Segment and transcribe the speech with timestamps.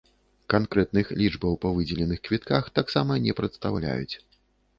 [0.53, 4.15] Канкрэтных лічбаў па выдзеленых квітках таксама не прадастаўляюць.